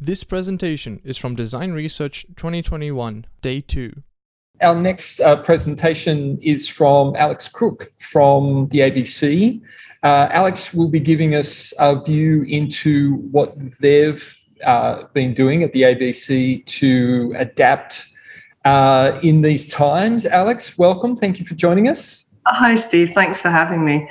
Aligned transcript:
This 0.00 0.24
presentation 0.24 1.00
is 1.04 1.16
from 1.16 1.34
Design 1.36 1.72
Research 1.72 2.26
2021, 2.36 3.24
Day 3.40 3.62
2. 3.62 4.02
Our 4.60 4.78
next 4.78 5.20
uh, 5.20 5.36
presentation 5.36 6.38
is 6.42 6.68
from 6.68 7.16
Alex 7.16 7.48
Crook 7.48 7.90
from 7.96 8.68
the 8.68 8.80
ABC. 8.80 9.62
Uh, 10.02 10.28
Alex 10.30 10.74
will 10.74 10.88
be 10.88 11.00
giving 11.00 11.34
us 11.34 11.72
a 11.78 11.98
view 12.02 12.42
into 12.42 13.14
what 13.30 13.54
they've 13.80 14.36
uh, 14.64 15.04
been 15.14 15.32
doing 15.32 15.62
at 15.62 15.72
the 15.72 15.82
ABC 15.82 16.66
to 16.66 17.34
adapt 17.38 18.06
uh, 18.66 19.18
in 19.22 19.40
these 19.40 19.72
times. 19.72 20.26
Alex, 20.26 20.76
welcome. 20.76 21.16
Thank 21.16 21.40
you 21.40 21.46
for 21.46 21.54
joining 21.54 21.88
us. 21.88 22.34
Hi, 22.46 22.74
Steve. 22.74 23.12
Thanks 23.14 23.40
for 23.40 23.48
having 23.48 23.82
me. 23.82 24.06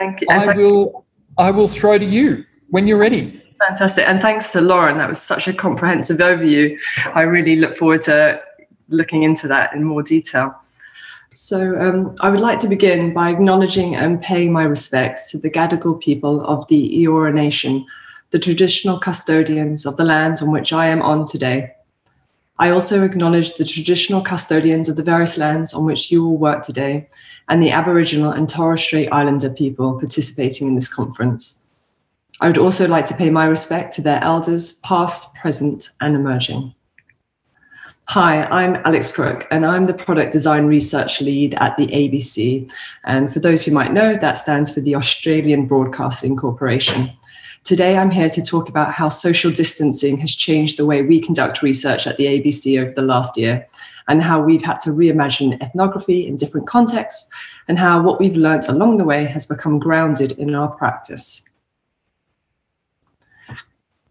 Thank 0.00 0.20
you. 0.20 0.26
I 0.28 0.56
will. 0.56 1.04
I 1.36 1.52
will 1.52 1.68
throw 1.68 1.96
to 1.96 2.04
you 2.04 2.44
when 2.70 2.88
you're 2.88 2.98
ready. 2.98 3.40
Fantastic. 3.66 4.06
And 4.06 4.20
thanks 4.20 4.52
to 4.52 4.60
Lauren. 4.60 4.98
That 4.98 5.08
was 5.08 5.20
such 5.20 5.48
a 5.48 5.52
comprehensive 5.52 6.18
overview. 6.18 6.78
I 7.14 7.22
really 7.22 7.56
look 7.56 7.74
forward 7.74 8.02
to 8.02 8.40
looking 8.88 9.24
into 9.24 9.48
that 9.48 9.74
in 9.74 9.84
more 9.84 10.02
detail. 10.02 10.54
So, 11.34 11.78
um, 11.78 12.16
I 12.20 12.30
would 12.30 12.40
like 12.40 12.58
to 12.60 12.68
begin 12.68 13.12
by 13.12 13.30
acknowledging 13.30 13.94
and 13.94 14.20
paying 14.20 14.52
my 14.52 14.64
respects 14.64 15.30
to 15.30 15.38
the 15.38 15.50
Gadigal 15.50 16.00
people 16.00 16.44
of 16.44 16.66
the 16.68 17.04
Eora 17.04 17.32
Nation, 17.32 17.86
the 18.30 18.38
traditional 18.38 18.98
custodians 18.98 19.86
of 19.86 19.96
the 19.96 20.04
land 20.04 20.38
on 20.42 20.50
which 20.50 20.72
I 20.72 20.86
am 20.86 21.00
on 21.02 21.26
today. 21.26 21.74
I 22.58 22.70
also 22.70 23.04
acknowledge 23.04 23.54
the 23.54 23.64
traditional 23.64 24.20
custodians 24.20 24.88
of 24.88 24.96
the 24.96 25.04
various 25.04 25.38
lands 25.38 25.72
on 25.72 25.84
which 25.84 26.10
you 26.10 26.24
will 26.24 26.36
work 26.36 26.62
today 26.62 27.08
and 27.48 27.62
the 27.62 27.70
Aboriginal 27.70 28.32
and 28.32 28.48
Torres 28.48 28.80
Strait 28.80 29.08
Islander 29.12 29.50
people 29.50 29.98
participating 29.98 30.66
in 30.66 30.74
this 30.74 30.92
conference. 30.92 31.67
I 32.40 32.46
would 32.46 32.58
also 32.58 32.86
like 32.86 33.04
to 33.06 33.14
pay 33.14 33.30
my 33.30 33.46
respect 33.46 33.94
to 33.94 34.02
their 34.02 34.22
elders, 34.22 34.74
past, 34.80 35.34
present, 35.34 35.90
and 36.00 36.14
emerging. 36.14 36.72
Hi, 38.10 38.44
I'm 38.44 38.76
Alex 38.84 39.10
Crook, 39.10 39.48
and 39.50 39.66
I'm 39.66 39.86
the 39.86 39.94
Product 39.94 40.32
Design 40.32 40.66
Research 40.66 41.20
Lead 41.20 41.54
at 41.56 41.76
the 41.76 41.88
ABC. 41.88 42.70
And 43.04 43.32
for 43.32 43.40
those 43.40 43.64
who 43.64 43.72
might 43.72 43.92
know, 43.92 44.16
that 44.16 44.38
stands 44.38 44.70
for 44.70 44.80
the 44.80 44.94
Australian 44.94 45.66
Broadcasting 45.66 46.36
Corporation. 46.36 47.10
Today, 47.64 47.98
I'm 47.98 48.12
here 48.12 48.30
to 48.30 48.40
talk 48.40 48.68
about 48.68 48.92
how 48.92 49.08
social 49.08 49.50
distancing 49.50 50.16
has 50.18 50.34
changed 50.34 50.78
the 50.78 50.86
way 50.86 51.02
we 51.02 51.18
conduct 51.18 51.60
research 51.60 52.06
at 52.06 52.18
the 52.18 52.26
ABC 52.26 52.80
over 52.80 52.92
the 52.92 53.02
last 53.02 53.36
year, 53.36 53.66
and 54.06 54.22
how 54.22 54.40
we've 54.40 54.64
had 54.64 54.78
to 54.82 54.90
reimagine 54.90 55.60
ethnography 55.60 56.24
in 56.24 56.36
different 56.36 56.68
contexts, 56.68 57.28
and 57.66 57.80
how 57.80 58.00
what 58.00 58.20
we've 58.20 58.36
learnt 58.36 58.68
along 58.68 58.96
the 58.96 59.04
way 59.04 59.24
has 59.24 59.44
become 59.44 59.80
grounded 59.80 60.32
in 60.38 60.54
our 60.54 60.68
practice. 60.68 61.47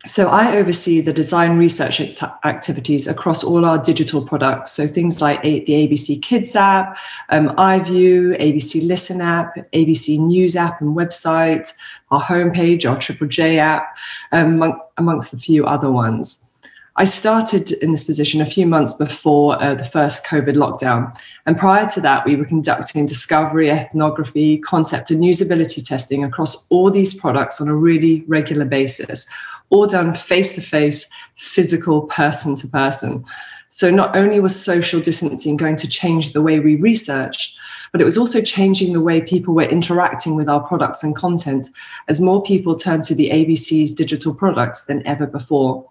So 0.07 0.29
I 0.29 0.55
oversee 0.55 1.01
the 1.01 1.11
design 1.11 1.57
research 1.57 1.99
activities 2.45 3.07
across 3.07 3.43
all 3.43 3.65
our 3.65 3.77
digital 3.77 4.25
products. 4.25 4.71
So 4.71 4.87
things 4.87 5.21
like 5.21 5.41
the 5.41 5.65
ABC 5.65 6.21
Kids 6.21 6.55
app, 6.55 6.97
um, 7.27 7.49
iView, 7.49 8.39
ABC 8.39 8.87
Listen 8.87 9.19
app, 9.19 9.55
ABC 9.73 10.17
News 10.17 10.55
app 10.55 10.79
and 10.79 10.95
website, 10.95 11.73
our 12.09 12.21
homepage, 12.21 12.89
our 12.89 12.97
Triple 12.97 13.27
J 13.27 13.59
app, 13.59 13.97
um, 14.31 14.79
amongst 14.95 15.33
a 15.33 15.37
few 15.37 15.65
other 15.65 15.91
ones. 15.91 16.56
I 16.99 17.03
started 17.03 17.73
in 17.73 17.91
this 17.91 18.03
position 18.03 18.41
a 18.41 18.45
few 18.45 18.65
months 18.65 18.91
before 18.91 19.61
uh, 19.61 19.75
the 19.75 19.85
first 19.85 20.25
COVID 20.25 20.55
lockdown. 20.55 21.15
And 21.45 21.55
prior 21.55 21.87
to 21.89 22.01
that, 22.01 22.25
we 22.25 22.35
were 22.35 22.43
conducting 22.43 23.05
discovery, 23.05 23.69
ethnography, 23.69 24.57
concept, 24.57 25.11
and 25.11 25.23
usability 25.23 25.85
testing 25.87 26.23
across 26.23 26.67
all 26.71 26.89
these 26.89 27.13
products 27.13 27.61
on 27.61 27.67
a 27.67 27.75
really 27.75 28.23
regular 28.27 28.65
basis, 28.65 29.27
all 29.69 29.85
done 29.85 30.15
face 30.15 30.55
to 30.55 30.61
face, 30.61 31.07
physical, 31.35 32.01
person 32.07 32.55
to 32.55 32.67
person. 32.67 33.23
So 33.69 33.91
not 33.91 34.15
only 34.17 34.39
was 34.39 34.59
social 34.59 34.99
distancing 34.99 35.55
going 35.55 35.75
to 35.75 35.87
change 35.87 36.33
the 36.33 36.41
way 36.41 36.59
we 36.59 36.77
research, 36.77 37.55
but 37.91 38.01
it 38.01 38.05
was 38.05 38.17
also 38.17 38.41
changing 38.41 38.93
the 38.93 39.01
way 39.01 39.21
people 39.21 39.53
were 39.53 39.63
interacting 39.63 40.35
with 40.35 40.49
our 40.49 40.61
products 40.61 41.03
and 41.03 41.15
content 41.15 41.69
as 42.07 42.21
more 42.21 42.41
people 42.41 42.75
turned 42.75 43.03
to 43.03 43.15
the 43.15 43.29
ABC's 43.29 43.93
digital 43.93 44.33
products 44.33 44.85
than 44.85 45.05
ever 45.05 45.27
before. 45.27 45.87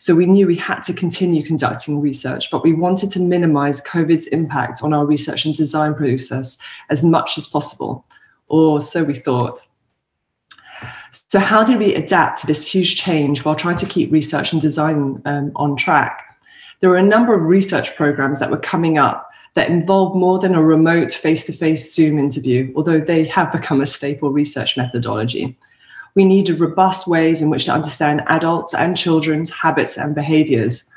So 0.00 0.14
we 0.14 0.24
knew 0.24 0.46
we 0.46 0.56
had 0.56 0.82
to 0.84 0.94
continue 0.94 1.42
conducting 1.42 2.00
research, 2.00 2.50
but 2.50 2.64
we 2.64 2.72
wanted 2.72 3.10
to 3.10 3.20
minimize 3.20 3.82
COVID's 3.82 4.28
impact 4.28 4.82
on 4.82 4.94
our 4.94 5.04
research 5.04 5.44
and 5.44 5.54
design 5.54 5.94
process 5.94 6.56
as 6.88 7.04
much 7.04 7.36
as 7.36 7.46
possible, 7.46 8.06
or 8.48 8.80
so 8.80 9.04
we 9.04 9.12
thought. 9.12 9.58
So, 11.28 11.38
how 11.38 11.62
did 11.62 11.78
we 11.78 11.94
adapt 11.94 12.40
to 12.40 12.46
this 12.46 12.66
huge 12.66 12.96
change 12.96 13.44
while 13.44 13.54
trying 13.54 13.76
to 13.76 13.84
keep 13.84 14.10
research 14.10 14.52
and 14.52 14.60
design 14.62 15.20
um, 15.26 15.52
on 15.54 15.76
track? 15.76 16.24
There 16.80 16.88
were 16.88 16.96
a 16.96 17.02
number 17.02 17.34
of 17.34 17.42
research 17.42 17.94
programs 17.94 18.38
that 18.38 18.50
were 18.50 18.56
coming 18.56 18.96
up 18.96 19.30
that 19.52 19.68
involved 19.68 20.16
more 20.16 20.38
than 20.38 20.54
a 20.54 20.64
remote 20.64 21.12
face 21.12 21.44
to 21.44 21.52
face 21.52 21.94
Zoom 21.94 22.18
interview, 22.18 22.72
although 22.74 23.00
they 23.00 23.24
have 23.24 23.52
become 23.52 23.82
a 23.82 23.86
staple 23.86 24.32
research 24.32 24.78
methodology 24.78 25.58
we 26.14 26.24
needed 26.24 26.60
robust 26.60 27.06
ways 27.06 27.42
in 27.42 27.50
which 27.50 27.66
to 27.66 27.72
understand 27.72 28.22
adults 28.26 28.74
and 28.74 28.96
children's 28.96 29.50
habits 29.50 29.96
and 29.96 30.14
behaviors. 30.14 30.88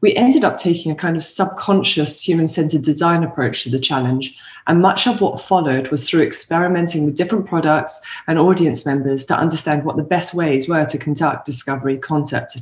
We 0.00 0.14
ended 0.16 0.44
up 0.44 0.56
taking 0.56 0.90
a 0.90 0.94
kind 0.94 1.16
of 1.16 1.22
subconscious 1.22 2.26
human 2.26 2.48
centered 2.48 2.82
design 2.82 3.22
approach 3.22 3.64
to 3.64 3.70
the 3.70 3.78
challenge. 3.78 4.36
And 4.66 4.80
much 4.80 5.06
of 5.06 5.20
what 5.20 5.40
followed 5.40 5.88
was 5.88 6.08
through 6.08 6.22
experimenting 6.22 7.04
with 7.04 7.16
different 7.16 7.46
products 7.46 8.00
and 8.26 8.38
audience 8.38 8.86
members 8.86 9.26
to 9.26 9.38
understand 9.38 9.84
what 9.84 9.96
the 9.96 10.02
best 10.02 10.34
ways 10.34 10.68
were 10.68 10.86
to 10.86 10.98
conduct 10.98 11.44
discovery, 11.44 11.98
concept, 11.98 12.56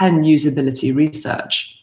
and 0.00 0.24
usability 0.24 0.94
research. 0.94 1.78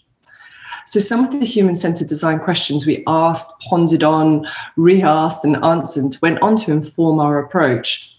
So, 0.85 0.99
some 0.99 1.23
of 1.23 1.31
the 1.31 1.45
human 1.45 1.75
centered 1.75 2.07
design 2.07 2.39
questions 2.39 2.85
we 2.85 3.03
asked, 3.05 3.61
pondered 3.69 4.03
on, 4.03 4.47
re 4.75 5.03
asked, 5.03 5.45
and 5.45 5.63
answered 5.63 6.17
went 6.21 6.41
on 6.41 6.55
to 6.57 6.71
inform 6.71 7.19
our 7.19 7.37
approach. 7.37 8.18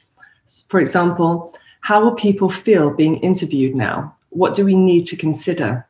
For 0.68 0.80
example, 0.80 1.54
how 1.80 2.02
will 2.02 2.14
people 2.14 2.48
feel 2.48 2.94
being 2.94 3.16
interviewed 3.18 3.74
now? 3.74 4.14
What 4.30 4.54
do 4.54 4.64
we 4.64 4.74
need 4.74 5.04
to 5.06 5.16
consider? 5.16 5.86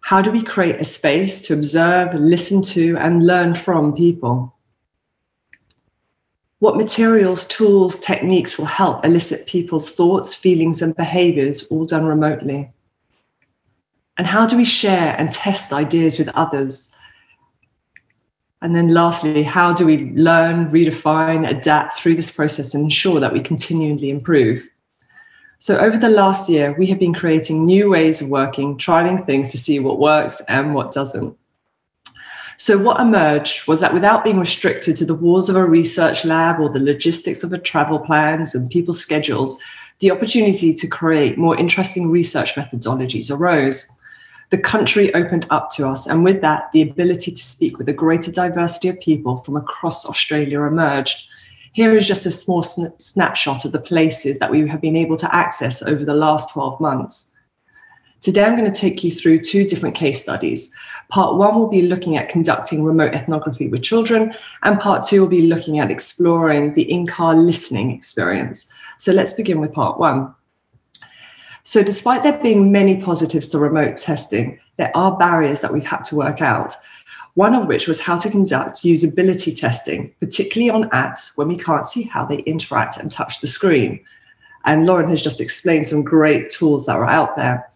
How 0.00 0.20
do 0.20 0.30
we 0.30 0.42
create 0.42 0.80
a 0.80 0.84
space 0.84 1.40
to 1.42 1.54
observe, 1.54 2.14
listen 2.14 2.62
to, 2.74 2.96
and 2.98 3.26
learn 3.26 3.54
from 3.54 3.94
people? 3.94 4.54
What 6.58 6.76
materials, 6.76 7.46
tools, 7.46 7.98
techniques 7.98 8.56
will 8.56 8.66
help 8.66 9.04
elicit 9.04 9.48
people's 9.48 9.90
thoughts, 9.90 10.32
feelings, 10.34 10.80
and 10.82 10.94
behaviors, 10.94 11.64
all 11.64 11.84
done 11.84 12.04
remotely? 12.04 12.70
And 14.16 14.26
how 14.26 14.46
do 14.46 14.56
we 14.56 14.64
share 14.64 15.16
and 15.18 15.32
test 15.32 15.72
ideas 15.72 16.18
with 16.18 16.28
others 16.34 16.92
and 18.62 18.76
then 18.76 18.94
lastly, 18.94 19.42
how 19.42 19.72
do 19.72 19.84
we 19.84 20.12
learn, 20.12 20.70
redefine, 20.70 21.48
adapt 21.48 21.96
through 21.96 22.14
this 22.14 22.30
process 22.30 22.74
and 22.74 22.84
ensure 22.84 23.18
that 23.18 23.32
we 23.32 23.40
continually 23.40 24.08
improve? 24.08 24.62
So, 25.58 25.78
over 25.78 25.98
the 25.98 26.08
last 26.08 26.48
year, 26.48 26.74
we 26.78 26.86
have 26.86 27.00
been 27.00 27.12
creating 27.12 27.66
new 27.66 27.90
ways 27.90 28.22
of 28.22 28.28
working, 28.28 28.78
trialing 28.78 29.26
things 29.26 29.50
to 29.50 29.58
see 29.58 29.80
what 29.80 29.98
works 29.98 30.40
and 30.48 30.74
what 30.74 30.92
doesn't. 30.92 31.36
So, 32.56 32.78
what 32.78 33.00
emerged 33.00 33.66
was 33.66 33.80
that 33.80 33.94
without 33.94 34.22
being 34.22 34.38
restricted 34.38 34.96
to 34.96 35.04
the 35.04 35.14
walls 35.14 35.48
of 35.48 35.56
a 35.56 35.66
research 35.66 36.24
lab 36.24 36.60
or 36.60 36.68
the 36.68 36.80
logistics 36.80 37.42
of 37.42 37.52
a 37.52 37.58
travel 37.58 37.98
plans 37.98 38.54
and 38.54 38.70
people's 38.70 39.00
schedules, 39.00 39.56
the 39.98 40.12
opportunity 40.12 40.72
to 40.72 40.86
create 40.86 41.36
more 41.36 41.58
interesting 41.58 42.10
research 42.12 42.54
methodologies 42.54 43.28
arose 43.28 43.88
the 44.52 44.58
country 44.58 45.12
opened 45.14 45.46
up 45.48 45.70
to 45.70 45.88
us. 45.88 46.06
And 46.06 46.22
with 46.22 46.42
that, 46.42 46.70
the 46.72 46.82
ability 46.82 47.30
to 47.30 47.42
speak 47.42 47.78
with 47.78 47.88
a 47.88 47.92
greater 47.94 48.30
diversity 48.30 48.90
of 48.90 49.00
people 49.00 49.38
from 49.38 49.56
across 49.56 50.04
Australia 50.04 50.60
emerged. 50.64 51.26
Here 51.72 51.96
is 51.96 52.06
just 52.06 52.26
a 52.26 52.30
small 52.30 52.62
sn- 52.62 52.92
snapshot 52.98 53.64
of 53.64 53.72
the 53.72 53.80
places 53.80 54.38
that 54.38 54.50
we 54.50 54.68
have 54.68 54.82
been 54.82 54.94
able 54.94 55.16
to 55.16 55.34
access 55.34 55.82
over 55.82 56.04
the 56.04 56.12
last 56.12 56.52
12 56.52 56.78
months. 56.82 57.34
Today, 58.20 58.44
I'm 58.44 58.54
going 58.54 58.70
to 58.70 58.80
take 58.80 59.02
you 59.02 59.10
through 59.10 59.40
two 59.40 59.64
different 59.64 59.94
case 59.94 60.22
studies. 60.22 60.70
Part 61.08 61.36
one 61.36 61.54
will 61.54 61.70
be 61.70 61.82
looking 61.82 62.18
at 62.18 62.28
conducting 62.28 62.84
remote 62.84 63.14
ethnography 63.14 63.68
with 63.68 63.82
children, 63.82 64.34
and 64.64 64.78
part 64.78 65.06
two 65.06 65.22
will 65.22 65.28
be 65.28 65.46
looking 65.46 65.78
at 65.78 65.90
exploring 65.90 66.74
the 66.74 66.82
in 66.92 67.06
car 67.06 67.34
listening 67.34 67.90
experience. 67.90 68.70
So 68.98 69.12
let's 69.12 69.32
begin 69.32 69.60
with 69.60 69.72
part 69.72 69.98
one. 69.98 70.34
So, 71.64 71.82
despite 71.82 72.22
there 72.22 72.38
being 72.38 72.72
many 72.72 73.00
positives 73.00 73.48
to 73.50 73.58
remote 73.58 73.96
testing, 73.98 74.58
there 74.78 74.90
are 74.96 75.16
barriers 75.16 75.60
that 75.60 75.72
we've 75.72 75.84
had 75.84 76.04
to 76.04 76.16
work 76.16 76.40
out. 76.40 76.74
One 77.34 77.54
of 77.54 77.66
which 77.66 77.86
was 77.86 78.00
how 78.00 78.18
to 78.18 78.30
conduct 78.30 78.82
usability 78.82 79.58
testing, 79.58 80.12
particularly 80.20 80.70
on 80.70 80.90
apps 80.90 81.38
when 81.38 81.48
we 81.48 81.56
can't 81.56 81.86
see 81.86 82.02
how 82.02 82.26
they 82.26 82.38
interact 82.38 82.96
and 82.96 83.10
touch 83.10 83.40
the 83.40 83.46
screen. 83.46 84.04
And 84.64 84.86
Lauren 84.86 85.08
has 85.08 85.22
just 85.22 85.40
explained 85.40 85.86
some 85.86 86.02
great 86.02 86.50
tools 86.50 86.84
that 86.86 86.96
are 86.96 87.06
out 87.06 87.36
there. 87.36 87.70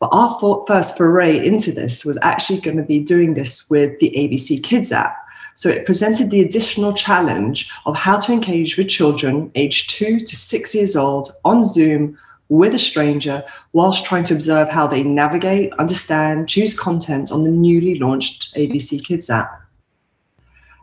But 0.00 0.10
our 0.12 0.64
first 0.66 0.96
foray 0.96 1.44
into 1.44 1.70
this 1.72 2.04
was 2.04 2.18
actually 2.22 2.60
going 2.60 2.76
to 2.76 2.82
be 2.82 3.00
doing 3.00 3.34
this 3.34 3.68
with 3.68 3.98
the 3.98 4.10
ABC 4.16 4.62
Kids 4.62 4.90
app. 4.90 5.16
So 5.54 5.68
it 5.68 5.86
presented 5.86 6.30
the 6.30 6.40
additional 6.40 6.92
challenge 6.92 7.68
of 7.84 7.96
how 7.96 8.18
to 8.20 8.32
engage 8.32 8.76
with 8.76 8.88
children 8.88 9.50
aged 9.54 9.90
two 9.90 10.20
to 10.20 10.36
six 10.36 10.74
years 10.74 10.94
old 10.94 11.32
on 11.44 11.64
Zoom 11.64 12.16
with 12.48 12.74
a 12.74 12.78
stranger 12.78 13.44
whilst 13.72 14.04
trying 14.04 14.24
to 14.24 14.34
observe 14.34 14.68
how 14.68 14.86
they 14.86 15.02
navigate, 15.02 15.72
understand, 15.74 16.48
choose 16.48 16.78
content 16.78 17.30
on 17.30 17.44
the 17.44 17.50
newly 17.50 17.98
launched 17.98 18.54
ABC 18.54 19.04
Kids 19.04 19.28
app. 19.28 19.50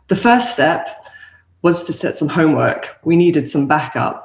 The 0.08 0.16
first 0.16 0.52
step 0.52 1.04
was 1.62 1.84
to 1.84 1.92
set 1.92 2.14
some 2.14 2.28
homework. 2.28 2.96
We 3.02 3.16
needed 3.16 3.48
some 3.48 3.66
backup. 3.66 4.22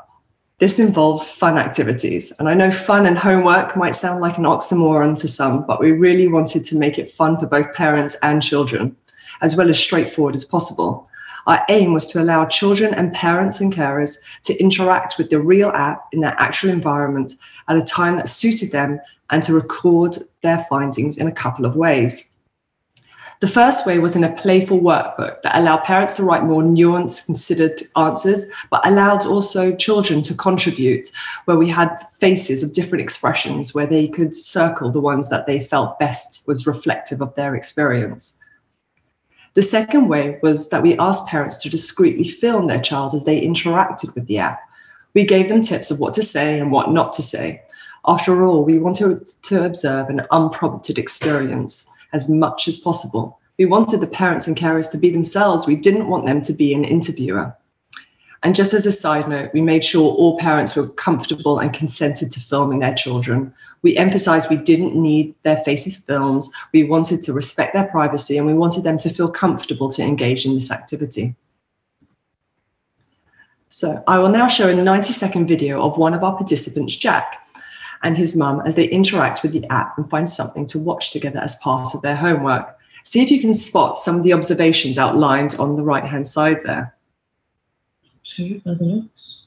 This 0.60 0.78
involved 0.78 1.26
fun 1.26 1.58
activities. 1.58 2.32
And 2.38 2.48
I 2.48 2.54
know 2.54 2.70
fun 2.70 3.08
and 3.08 3.18
homework 3.18 3.76
might 3.76 3.96
sound 3.96 4.22
like 4.22 4.38
an 4.38 4.44
oxymoron 4.44 5.20
to 5.22 5.28
some, 5.28 5.66
but 5.66 5.80
we 5.80 5.92
really 5.92 6.28
wanted 6.28 6.64
to 6.66 6.78
make 6.78 7.00
it 7.00 7.10
fun 7.10 7.38
for 7.38 7.48
both 7.48 7.74
parents 7.74 8.16
and 8.22 8.44
children, 8.44 8.96
as 9.42 9.56
well 9.56 9.72
as 9.72 9.80
straightforward 9.80 10.36
as 10.36 10.46
possible. 10.46 11.10
Our 11.48 11.64
aim 11.70 11.94
was 11.94 12.08
to 12.08 12.22
allow 12.22 12.46
children 12.46 12.94
and 12.94 13.14
parents 13.14 13.60
and 13.60 13.74
carers 13.74 14.18
to 14.44 14.58
interact 14.60 15.18
with 15.18 15.30
the 15.30 15.40
real 15.40 15.70
app 15.70 16.08
in 16.12 16.22
their 16.22 16.36
actual 16.38 16.70
environment 16.70 17.36
at 17.68 17.78
a 17.78 17.82
time 17.82 18.18
that 18.18 18.30
suited 18.30 18.72
them 18.72 19.00
and 19.30 19.42
to 19.44 19.54
record 19.54 20.18
their 20.42 20.66
findings 20.70 21.18
in 21.18 21.28
a 21.28 21.32
couple 21.32 21.66
of 21.66 21.76
ways. 21.76 22.32
The 23.42 23.48
first 23.48 23.88
way 23.88 23.98
was 23.98 24.16
in 24.16 24.24
a 24.24 24.36
playful 24.36 24.82
workbook 24.82 25.42
that 25.42 25.58
allowed 25.58 25.84
parents 25.84 26.14
to 26.16 26.24
write 26.24 26.44
more 26.44 26.62
nuanced, 26.62 27.26
considered 27.26 27.82
answers, 27.98 28.46
but 28.70 28.86
allowed 28.86 29.26
also 29.26 29.76
children 29.76 30.22
to 30.24 30.36
contribute, 30.36 31.10
where 31.46 31.58
we 31.58 31.68
had 31.68 31.98
faces 32.20 32.62
of 32.62 32.74
different 32.74 33.02
expressions 33.02 33.74
where 33.74 33.88
they 33.88 34.08
could 34.08 34.36
circle 34.36 34.92
the 34.92 35.02
ones 35.02 35.30
that 35.32 35.48
they 35.48 35.66
felt 35.66 35.98
best 35.98 36.44
was 36.46 36.68
reflective 36.68 37.20
of 37.20 37.34
their 37.34 37.56
experience. 37.56 38.38
The 39.54 39.62
second 39.62 40.08
way 40.08 40.40
was 40.42 40.70
that 40.70 40.82
we 40.82 40.98
asked 40.98 41.28
parents 41.28 41.58
to 41.58 41.70
discreetly 41.70 42.24
film 42.24 42.68
their 42.68 42.80
child 42.80 43.14
as 43.14 43.26
they 43.26 43.42
interacted 43.42 44.16
with 44.16 44.28
the 44.28 44.38
app. 44.38 44.62
We 45.14 45.26
gave 45.26 45.50
them 45.50 45.60
tips 45.60 45.92
of 45.92 46.00
what 46.00 46.14
to 46.14 46.22
say 46.22 46.58
and 46.58 46.72
what 46.72 46.92
not 46.92 47.12
to 47.14 47.22
say. 47.22 47.62
After 48.08 48.44
all, 48.44 48.64
we 48.64 48.80
wanted 48.80 49.28
to 49.44 49.66
observe 49.66 50.10
an 50.10 50.26
unprompted 50.32 50.98
experience 50.98 51.86
as 52.14 52.30
much 52.30 52.68
as 52.68 52.78
possible. 52.78 53.40
We 53.58 53.66
wanted 53.66 54.00
the 54.00 54.08
parents 54.08 54.48
and 54.48 54.56
carers 54.56 54.90
to 54.92 54.98
be 54.98 55.10
themselves. 55.10 55.68
We 55.68 55.76
didn't 55.76 56.08
want 56.08 56.26
them 56.26 56.42
to 56.44 56.54
be 56.54 56.74
an 56.74 56.86
interviewer. 56.86 57.56
And 58.44 58.56
just 58.56 58.74
as 58.74 58.88
a 58.88 58.92
side 58.92 59.30
note, 59.30 59.52
we 59.54 59.62
made 59.62 59.84
sure 59.84 60.14
all 60.14 60.40
parents 60.40 60.76
were 60.76 60.90
comfortable 60.90 61.60
and 61.60 61.72
consented 61.72 62.32
to 62.32 62.40
filming 62.40 62.80
their 62.80 62.96
children. 62.96 63.54
We 63.84 63.96
emphasized 63.98 64.50
we 64.50 64.58
didn't 64.58 64.96
need 64.96 65.36
their 65.44 65.58
faces 65.58 65.98
filmed. 65.98 66.42
We 66.74 66.84
wanted 66.84 67.22
to 67.24 67.34
respect 67.34 67.74
their 67.74 67.88
privacy 67.88 68.38
and 68.38 68.48
we 68.48 68.56
wanted 68.56 68.84
them 68.84 68.98
to 69.00 69.10
feel 69.10 69.30
comfortable 69.30 69.92
to 69.92 70.02
engage 70.02 70.46
in 70.46 70.56
this 70.56 70.72
activity. 70.72 71.36
So 73.70 74.04
I 74.08 74.18
will 74.18 74.30
now 74.30 74.48
show 74.48 74.68
a 74.68 74.74
90 74.74 75.14
second 75.14 75.48
video 75.48 75.82
of 75.82 75.98
one 75.98 76.14
of 76.14 76.24
our 76.24 76.36
participants, 76.36 76.96
Jack, 76.96 77.38
and 78.04 78.18
his 78.18 78.36
mum 78.36 78.62
as 78.66 78.76
they 78.76 78.86
interact 78.90 79.44
with 79.44 79.54
the 79.54 79.66
app 79.70 79.98
and 79.98 80.10
find 80.10 80.28
something 80.28 80.66
to 80.68 80.80
watch 80.80 81.12
together 81.12 81.40
as 81.40 81.56
part 81.58 81.94
of 81.94 82.02
their 82.02 82.16
homework. 82.16 82.76
See 83.04 83.22
if 83.22 83.30
you 83.30 83.40
can 83.40 83.54
spot 83.54 83.98
some 83.98 84.18
of 84.18 84.24
the 84.24 84.34
observations 84.34 84.98
outlined 84.98 85.56
on 85.60 85.76
the 85.76 85.84
right 85.84 86.04
hand 86.04 86.28
side 86.28 86.58
there. 86.64 86.96
Two 88.36 88.62
the 88.64 88.72
looks. 88.80 89.46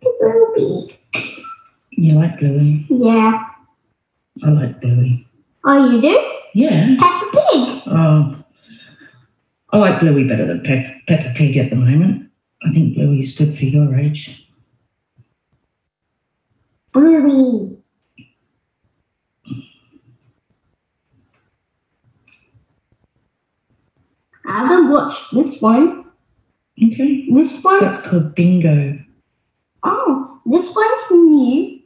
Bluey. 0.00 0.98
You 1.90 2.14
like 2.14 2.38
Bluey? 2.38 2.86
Yeah. 2.88 3.48
I 4.44 4.48
like 4.50 4.80
Bluey. 4.80 5.26
Oh, 5.64 5.90
you 5.90 6.00
do? 6.00 6.32
Yeah. 6.54 6.94
Peppa 7.00 7.26
Pig. 7.32 7.82
Oh, 7.86 8.44
I 9.72 9.78
like 9.78 9.98
Bluey 10.00 10.24
better 10.28 10.46
than 10.46 10.60
Pe- 10.60 11.00
Peppa 11.08 11.34
Pig 11.36 11.56
at 11.56 11.70
the 11.70 11.76
moment. 11.76 12.30
I 12.64 12.72
think 12.72 12.94
Bluey's 12.94 13.36
good 13.36 13.58
for 13.58 13.64
your 13.64 13.96
age. 13.98 14.48
Bluey. 16.92 17.82
I 24.46 24.60
haven't 24.66 24.90
watched 24.90 25.27
this 25.42 25.60
one. 25.60 26.04
Okay. 26.82 27.26
This 27.32 27.62
one, 27.62 27.80
That's 27.80 28.00
called 28.02 28.34
Bingo. 28.34 28.98
oh, 29.84 30.40
this 30.46 30.74
one's 30.74 31.10
new. 31.10 31.80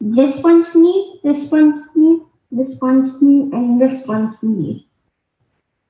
This 0.00 0.42
one's 0.42 0.74
new. 0.74 1.18
This 1.22 1.50
one's 1.50 1.80
new. 1.94 2.28
This 2.50 2.76
one's 2.80 3.20
new, 3.22 3.50
and 3.52 3.80
this 3.80 4.06
one's 4.06 4.42
new. 4.42 4.80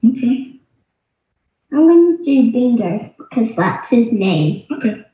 Okay. 0.05 0.61
I'm 1.73 1.79
going 1.89 2.19
to 2.19 2.25
do 2.25 2.53
Bingo 2.53 3.15
because 3.19 3.56
that's 3.56 3.91
his 3.91 4.12
name. 4.12 4.67
Okay. 4.71 5.05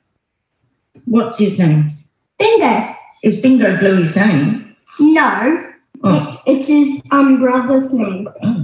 What's 1.04 1.38
his 1.38 1.58
name? 1.58 1.92
Bingo. 2.38 2.94
Is 3.22 3.36
Bingo 3.40 3.76
Bluey's 3.78 4.14
name? 4.16 4.76
No, 5.00 5.64
Oh. 6.04 6.40
it, 6.46 6.58
it's 6.58 6.68
his 6.68 7.02
um 7.10 7.40
brother's 7.40 7.92
name. 7.92 8.28
oh. 8.42 8.57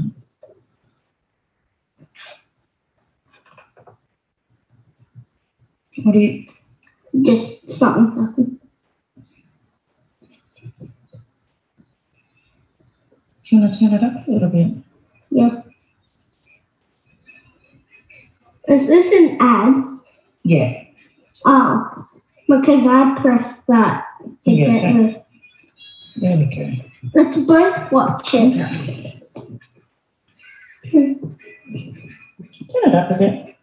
What 6.05 6.13
do 6.13 6.19
you? 6.19 6.47
Just 7.23 7.73
something. 7.73 8.59
Do 13.45 13.57
you 13.57 13.61
want 13.61 13.73
to 13.73 13.81
turn 13.81 13.95
it 13.95 14.03
up 14.03 14.29
a 14.29 14.31
little 14.31 14.51
bit? 14.51 14.73
Yeah. 15.31 15.63
Is 18.69 18.87
this 18.87 19.13
an 19.13 19.39
ad? 19.41 19.99
Yeah. 20.43 20.85
Oh, 21.47 22.07
because 22.49 22.87
I 22.87 23.15
pressed 23.21 23.67
that 23.69 24.05
to 24.45 24.51
Yeah, 24.51 24.81
get 24.81 24.93
the. 24.93 25.25
There 26.17 26.37
we 26.37 26.55
go. 26.55 26.71
Let's 27.15 27.39
both 27.39 27.93
watch 27.93 28.35
it. 28.35 28.57
Turn 30.93 31.19
it 32.85 32.95
up 32.95 33.11
a 33.11 33.15
bit. 33.19 33.54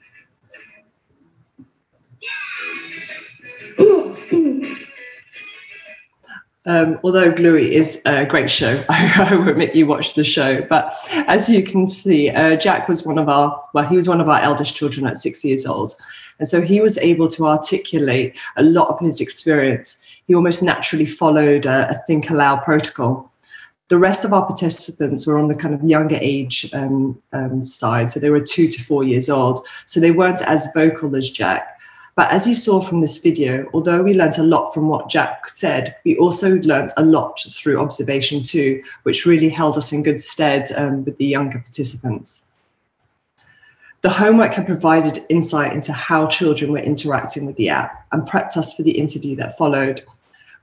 Um, 6.66 7.00
although 7.04 7.32
Bluey 7.32 7.74
is 7.74 8.02
a 8.06 8.26
great 8.26 8.50
show, 8.50 8.84
I, 8.90 9.36
will 9.36 9.50
admit 9.50 9.76
you 9.76 9.88
watched 9.88 10.16
the 10.16 10.24
show. 10.24 10.62
But 10.62 10.96
as 11.12 11.50
you 11.50 11.64
can 11.64 11.88
see, 11.88 12.30
uh, 12.30 12.56
Jack 12.56 12.88
was 12.88 13.06
one 13.06 13.18
of 13.18 13.28
our, 13.28 13.64
well, 13.74 13.88
he 13.88 13.96
was 13.96 14.08
one 14.08 14.22
of 14.22 14.30
our 14.30 14.40
eldest 14.40 14.76
children 14.76 15.08
at 15.08 15.18
six 15.18 15.44
years 15.44 15.66
old. 15.66 15.96
And 16.38 16.48
so 16.48 16.62
he 16.62 16.80
was 16.80 16.98
able 17.00 17.28
to 17.30 17.48
articulate 17.48 18.38
a 18.58 18.64
lot 18.64 18.90
of 18.90 19.00
his 19.00 19.22
experience. 19.22 20.06
He 20.28 20.36
almost 20.36 20.62
naturally 20.62 21.06
followed 21.06 21.66
a, 21.66 21.90
a 21.90 22.04
think 22.06 22.30
aloud 22.30 22.64
protocol. 22.64 23.32
The 23.90 23.98
rest 23.98 24.24
of 24.24 24.32
our 24.32 24.46
participants 24.46 25.28
were 25.28 25.38
on 25.38 25.48
the 25.48 25.56
kind 25.56 25.74
of 25.74 25.84
younger 25.84 26.18
age 26.22 26.70
um, 26.74 27.22
um, 27.34 27.62
side. 27.62 28.10
So 28.10 28.20
they 28.20 28.30
were 28.30 28.40
two 28.40 28.68
to 28.68 28.84
four 28.84 29.04
years 29.04 29.30
old. 29.30 29.68
So 29.86 30.00
they 30.00 30.12
weren't 30.12 30.42
as 30.44 30.68
vocal 30.74 31.16
as 31.16 31.30
Jack. 31.30 31.81
But 32.22 32.30
as 32.30 32.46
you 32.46 32.54
saw 32.54 32.82
from 32.82 33.02
this 33.02 33.18
video, 33.18 33.68
although 33.74 34.04
we 34.04 34.14
learnt 34.14 34.38
a 34.38 34.44
lot 34.44 34.76
from 34.76 34.90
what 34.90 35.10
Jack 35.10 35.50
said, 35.50 35.96
we 36.06 36.16
also 36.18 36.58
learnt 36.58 36.92
a 36.96 37.04
lot 37.04 37.44
through 37.50 37.80
observation 37.80 38.44
too, 38.44 38.84
which 39.02 39.26
really 39.26 39.50
held 39.50 39.76
us 39.76 39.92
in 39.92 40.04
good 40.04 40.22
stead 40.22 40.72
um, 40.76 41.04
with 41.04 41.18
the 41.18 41.26
younger 41.26 41.58
participants. 41.58 42.52
The 44.02 44.12
homework 44.12 44.54
had 44.54 44.68
provided 44.68 45.26
insight 45.30 45.74
into 45.74 45.94
how 45.94 46.28
children 46.28 46.72
were 46.72 46.78
interacting 46.78 47.48
with 47.48 47.56
the 47.56 47.70
app 47.70 48.06
and 48.12 48.30
prepped 48.30 48.56
us 48.56 48.76
for 48.76 48.84
the 48.84 49.00
interview 49.00 49.36
that 49.38 49.58
followed. 49.58 50.04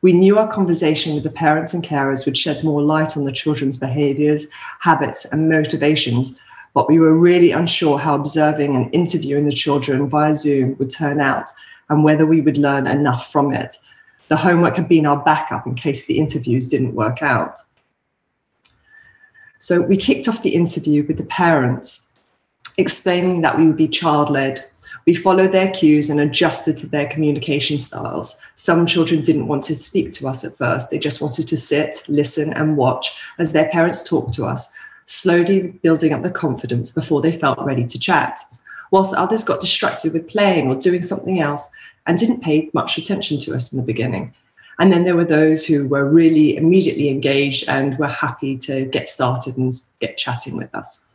We 0.00 0.12
knew 0.12 0.38
our 0.38 0.46
conversation 0.46 1.16
with 1.16 1.24
the 1.24 1.30
parents 1.30 1.74
and 1.74 1.82
carers 1.82 2.24
would 2.24 2.36
shed 2.36 2.62
more 2.62 2.82
light 2.82 3.16
on 3.16 3.24
the 3.24 3.32
children's 3.32 3.76
behaviours, 3.76 4.46
habits, 4.78 5.24
and 5.32 5.48
motivations, 5.48 6.38
but 6.74 6.88
we 6.88 6.98
were 6.98 7.18
really 7.18 7.52
unsure 7.52 7.98
how 7.98 8.14
observing 8.14 8.76
and 8.76 8.94
interviewing 8.94 9.46
the 9.46 9.52
children 9.52 10.08
via 10.08 10.34
Zoom 10.34 10.76
would 10.78 10.90
turn 10.90 11.20
out 11.20 11.50
and 11.88 12.04
whether 12.04 12.26
we 12.26 12.40
would 12.40 12.58
learn 12.58 12.86
enough 12.86 13.32
from 13.32 13.52
it. 13.52 13.76
The 14.28 14.36
homework 14.36 14.76
had 14.76 14.88
been 14.88 15.06
our 15.06 15.16
backup 15.16 15.66
in 15.66 15.74
case 15.74 16.06
the 16.06 16.18
interviews 16.18 16.68
didn't 16.68 16.94
work 16.94 17.22
out. 17.22 17.58
So 19.58 19.82
we 19.82 19.96
kicked 19.96 20.28
off 20.28 20.42
the 20.42 20.54
interview 20.54 21.04
with 21.06 21.16
the 21.16 21.24
parents, 21.24 22.30
explaining 22.76 23.40
that 23.40 23.58
we 23.58 23.66
would 23.66 23.76
be 23.76 23.88
child 23.88 24.30
led. 24.30 24.60
We 25.04 25.14
followed 25.14 25.52
their 25.52 25.70
cues 25.70 26.10
and 26.10 26.20
adjusted 26.20 26.76
to 26.78 26.86
their 26.86 27.08
communication 27.08 27.78
styles. 27.78 28.40
Some 28.54 28.86
children 28.86 29.22
didn't 29.22 29.48
want 29.48 29.62
to 29.64 29.74
speak 29.74 30.12
to 30.12 30.28
us 30.28 30.44
at 30.44 30.54
first, 30.54 30.90
they 30.90 30.98
just 30.98 31.20
wanted 31.20 31.48
to 31.48 31.56
sit, 31.56 32.04
listen, 32.08 32.52
and 32.52 32.76
watch 32.76 33.12
as 33.38 33.52
their 33.52 33.68
parents 33.70 34.02
talked 34.02 34.34
to 34.34 34.44
us, 34.44 34.76
slowly 35.08 35.68
building 35.82 36.12
up 36.12 36.22
the 36.22 36.30
confidence 36.30 36.90
before 36.90 37.20
they 37.20 37.32
felt 37.32 37.58
ready 37.60 37.84
to 37.86 37.98
chat. 37.98 38.38
Whilst 38.90 39.14
others 39.14 39.42
got 39.42 39.60
distracted 39.60 40.12
with 40.12 40.28
playing 40.28 40.68
or 40.68 40.74
doing 40.74 41.02
something 41.02 41.40
else 41.40 41.68
and 42.06 42.16
didn't 42.16 42.42
pay 42.42 42.70
much 42.72 42.96
attention 42.96 43.38
to 43.40 43.54
us 43.54 43.72
in 43.72 43.80
the 43.80 43.86
beginning. 43.86 44.32
And 44.78 44.92
then 44.92 45.04
there 45.04 45.16
were 45.16 45.24
those 45.24 45.66
who 45.66 45.88
were 45.88 46.08
really 46.08 46.56
immediately 46.56 47.08
engaged 47.08 47.68
and 47.68 47.98
were 47.98 48.06
happy 48.06 48.56
to 48.58 48.86
get 48.86 49.08
started 49.08 49.56
and 49.56 49.72
get 49.98 50.16
chatting 50.16 50.56
with 50.56 50.72
us. 50.74 51.08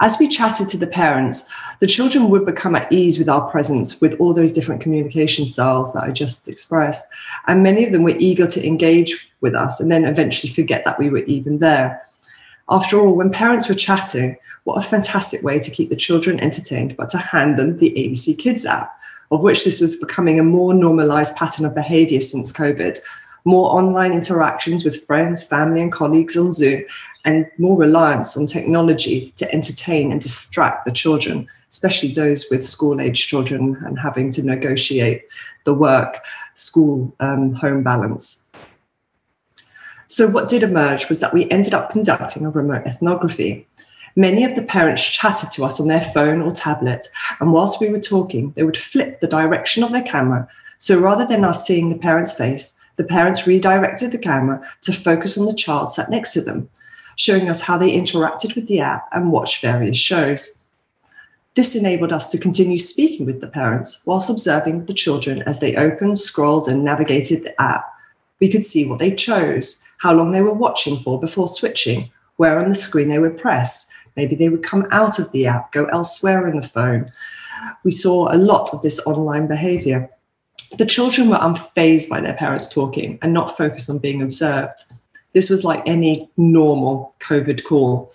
As 0.00 0.18
we 0.18 0.26
chatted 0.26 0.68
to 0.68 0.78
the 0.78 0.86
parents, 0.86 1.52
the 1.80 1.86
children 1.86 2.30
would 2.30 2.46
become 2.46 2.74
at 2.74 2.90
ease 2.92 3.18
with 3.18 3.28
our 3.28 3.48
presence 3.50 4.00
with 4.00 4.18
all 4.18 4.32
those 4.32 4.52
different 4.52 4.80
communication 4.80 5.44
styles 5.44 5.92
that 5.92 6.04
I 6.04 6.10
just 6.10 6.48
expressed. 6.48 7.04
And 7.46 7.62
many 7.62 7.84
of 7.84 7.92
them 7.92 8.02
were 8.02 8.16
eager 8.18 8.46
to 8.46 8.66
engage 8.66 9.30
with 9.40 9.54
us 9.54 9.80
and 9.80 9.90
then 9.90 10.04
eventually 10.04 10.52
forget 10.52 10.84
that 10.84 10.98
we 10.98 11.10
were 11.10 11.24
even 11.24 11.58
there. 11.58 12.02
After 12.72 12.98
all, 12.98 13.14
when 13.14 13.28
parents 13.28 13.68
were 13.68 13.74
chatting, 13.74 14.34
what 14.64 14.82
a 14.82 14.88
fantastic 14.88 15.42
way 15.42 15.58
to 15.58 15.70
keep 15.70 15.90
the 15.90 15.94
children 15.94 16.40
entertained, 16.40 16.96
but 16.96 17.10
to 17.10 17.18
hand 17.18 17.58
them 17.58 17.76
the 17.76 17.90
ABC 17.90 18.38
Kids 18.38 18.64
app, 18.64 18.98
of 19.30 19.42
which 19.42 19.62
this 19.62 19.78
was 19.78 19.96
becoming 19.96 20.40
a 20.40 20.42
more 20.42 20.72
normalized 20.72 21.36
pattern 21.36 21.66
of 21.66 21.74
behavior 21.74 22.18
since 22.18 22.50
COVID. 22.50 22.98
More 23.44 23.76
online 23.76 24.14
interactions 24.14 24.86
with 24.86 25.04
friends, 25.04 25.44
family, 25.44 25.82
and 25.82 25.92
colleagues 25.92 26.34
on 26.34 26.50
Zoom, 26.50 26.84
and 27.26 27.46
more 27.58 27.76
reliance 27.76 28.38
on 28.38 28.46
technology 28.46 29.34
to 29.36 29.52
entertain 29.52 30.10
and 30.10 30.22
distract 30.22 30.86
the 30.86 30.92
children, 30.92 31.46
especially 31.68 32.12
those 32.12 32.46
with 32.50 32.64
school 32.64 33.02
age 33.02 33.26
children 33.26 33.76
and 33.84 33.98
having 33.98 34.30
to 34.30 34.42
negotiate 34.42 35.24
the 35.64 35.74
work 35.74 36.24
school 36.54 37.14
um, 37.20 37.52
home 37.52 37.82
balance. 37.82 38.71
So, 40.12 40.28
what 40.28 40.50
did 40.50 40.62
emerge 40.62 41.08
was 41.08 41.20
that 41.20 41.32
we 41.32 41.50
ended 41.50 41.72
up 41.72 41.88
conducting 41.88 42.44
a 42.44 42.50
remote 42.50 42.86
ethnography. 42.86 43.66
Many 44.14 44.44
of 44.44 44.54
the 44.54 44.62
parents 44.62 45.02
chatted 45.02 45.50
to 45.52 45.64
us 45.64 45.80
on 45.80 45.88
their 45.88 46.02
phone 46.02 46.42
or 46.42 46.50
tablet, 46.50 47.08
and 47.40 47.50
whilst 47.50 47.80
we 47.80 47.88
were 47.88 47.98
talking, 47.98 48.52
they 48.54 48.62
would 48.62 48.76
flip 48.76 49.20
the 49.20 49.26
direction 49.26 49.82
of 49.82 49.90
their 49.90 50.02
camera. 50.02 50.46
So, 50.76 51.00
rather 51.00 51.24
than 51.24 51.46
us 51.46 51.66
seeing 51.66 51.88
the 51.88 51.96
parent's 51.96 52.34
face, 52.34 52.78
the 52.96 53.04
parents 53.04 53.46
redirected 53.46 54.12
the 54.12 54.18
camera 54.18 54.62
to 54.82 54.92
focus 54.92 55.38
on 55.38 55.46
the 55.46 55.54
child 55.54 55.90
sat 55.90 56.10
next 56.10 56.34
to 56.34 56.42
them, 56.42 56.68
showing 57.16 57.48
us 57.48 57.62
how 57.62 57.78
they 57.78 57.96
interacted 57.96 58.54
with 58.54 58.66
the 58.66 58.80
app 58.80 59.08
and 59.12 59.32
watched 59.32 59.62
various 59.62 59.96
shows. 59.96 60.62
This 61.54 61.74
enabled 61.74 62.12
us 62.12 62.30
to 62.32 62.38
continue 62.38 62.76
speaking 62.76 63.24
with 63.24 63.40
the 63.40 63.48
parents 63.48 64.02
whilst 64.04 64.28
observing 64.28 64.84
the 64.84 64.92
children 64.92 65.40
as 65.44 65.60
they 65.60 65.74
opened, 65.74 66.18
scrolled, 66.18 66.68
and 66.68 66.84
navigated 66.84 67.44
the 67.44 67.58
app. 67.58 67.91
We 68.42 68.48
could 68.48 68.64
see 68.64 68.90
what 68.90 68.98
they 68.98 69.14
chose, 69.14 69.88
how 69.98 70.14
long 70.14 70.32
they 70.32 70.42
were 70.42 70.52
watching 70.52 70.98
for 70.98 71.20
before 71.20 71.46
switching, 71.46 72.10
where 72.38 72.58
on 72.58 72.68
the 72.68 72.74
screen 72.74 73.06
they 73.06 73.20
would 73.20 73.36
press. 73.36 73.88
Maybe 74.16 74.34
they 74.34 74.48
would 74.48 74.64
come 74.64 74.84
out 74.90 75.20
of 75.20 75.30
the 75.30 75.46
app, 75.46 75.70
go 75.70 75.84
elsewhere 75.84 76.48
in 76.48 76.56
the 76.58 76.66
phone. 76.66 77.12
We 77.84 77.92
saw 77.92 78.34
a 78.34 78.36
lot 78.36 78.70
of 78.72 78.82
this 78.82 78.98
online 79.06 79.46
behavior. 79.46 80.10
The 80.76 80.86
children 80.86 81.30
were 81.30 81.36
unfazed 81.36 82.08
by 82.08 82.20
their 82.20 82.34
parents 82.34 82.66
talking 82.66 83.16
and 83.22 83.32
not 83.32 83.56
focused 83.56 83.88
on 83.88 84.00
being 84.00 84.20
observed. 84.20 84.86
This 85.34 85.48
was 85.48 85.62
like 85.62 85.84
any 85.86 86.28
normal 86.36 87.14
COVID 87.20 87.62
call. 87.62 88.12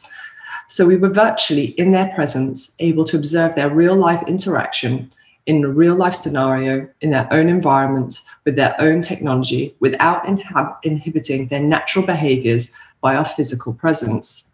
So 0.67 0.85
we 0.85 0.97
were 0.97 1.07
virtually 1.07 1.67
in 1.79 1.91
their 1.91 2.11
presence, 2.13 2.75
able 2.81 3.05
to 3.05 3.15
observe 3.15 3.55
their 3.55 3.73
real 3.73 3.95
life 3.95 4.27
interaction 4.27 5.09
in 5.47 5.63
a 5.63 5.69
real 5.69 5.95
life 5.95 6.13
scenario 6.13 6.87
in 7.01 7.09
their 7.09 7.27
own 7.31 7.47
environment 7.47 8.21
with 8.45 8.57
their 8.57 8.75
own 8.79 9.01
technology 9.01 9.73
without 9.79 10.23
inhab- 10.25 10.75
inhibiting 10.83 11.47
their 11.47 11.61
natural 11.61 12.05
behaviors 12.05 12.77
by 13.01 13.15
our 13.15 13.25
physical 13.25 13.73
presence. 13.73 14.53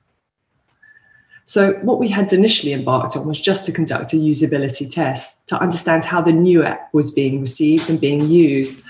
So, 1.46 1.74
what 1.82 2.00
we 2.00 2.08
had 2.08 2.32
initially 2.32 2.72
embarked 2.72 3.18
on 3.18 3.28
was 3.28 3.40
just 3.40 3.66
to 3.66 3.74
conduct 3.74 4.14
a 4.14 4.16
usability 4.16 4.90
test 4.90 5.50
to 5.50 5.60
understand 5.60 6.06
how 6.06 6.22
the 6.22 6.32
new 6.32 6.64
app 6.64 6.94
was 6.94 7.12
being 7.12 7.42
received 7.42 7.90
and 7.90 8.00
being 8.00 8.30
used. 8.30 8.84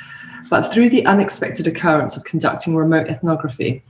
But 0.52 0.64
through 0.64 0.90
the 0.90 1.06
unexpected 1.08 1.66
occurrence 1.66 2.16
of 2.16 2.26
conducting 2.26 2.76
remote 2.76 3.08
ethnography, 3.08 3.82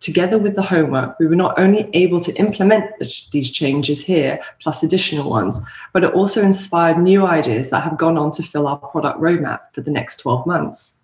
together 0.00 0.38
with 0.38 0.54
the 0.54 0.62
homework, 0.62 1.18
we 1.18 1.26
were 1.26 1.36
not 1.36 1.58
only 1.58 1.88
able 1.92 2.20
to 2.20 2.34
implement 2.34 2.98
the, 2.98 3.12
these 3.32 3.50
changes 3.50 4.04
here, 4.04 4.40
plus 4.60 4.82
additional 4.82 5.30
ones, 5.30 5.60
but 5.92 6.04
it 6.04 6.12
also 6.14 6.42
inspired 6.42 6.98
new 6.98 7.26
ideas 7.26 7.70
that 7.70 7.82
have 7.82 7.96
gone 7.96 8.18
on 8.18 8.30
to 8.32 8.42
fill 8.42 8.66
our 8.66 8.76
product 8.76 9.20
roadmap 9.20 9.60
for 9.72 9.80
the 9.80 9.90
next 9.90 10.18
12 10.18 10.46
months. 10.46 11.02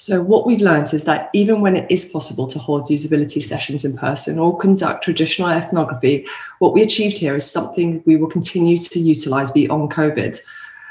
So, 0.00 0.22
what 0.22 0.46
we've 0.46 0.62
learned 0.62 0.94
is 0.94 1.04
that 1.04 1.28
even 1.34 1.60
when 1.60 1.76
it 1.76 1.86
is 1.90 2.06
possible 2.06 2.46
to 2.46 2.58
hold 2.58 2.88
usability 2.88 3.42
sessions 3.42 3.84
in 3.84 3.98
person 3.98 4.38
or 4.38 4.56
conduct 4.56 5.04
traditional 5.04 5.50
ethnography, 5.50 6.26
what 6.58 6.72
we 6.72 6.80
achieved 6.80 7.18
here 7.18 7.34
is 7.34 7.50
something 7.50 8.02
we 8.06 8.16
will 8.16 8.30
continue 8.30 8.78
to 8.78 8.98
utilize 8.98 9.50
beyond 9.50 9.90
COVID 9.90 10.40